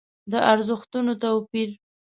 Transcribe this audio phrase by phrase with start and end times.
[0.31, 1.69] د ارزښتونو توپير.